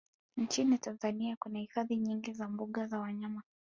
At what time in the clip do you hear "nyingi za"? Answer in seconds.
1.97-2.47